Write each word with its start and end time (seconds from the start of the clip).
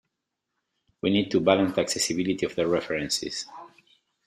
We 1.03 1.11
need 1.11 1.29
to 1.29 1.39
balance 1.39 1.75
the 1.75 1.81
accessibility 1.81 2.43
of 2.47 2.55
the 2.55 2.65
references. 2.65 3.45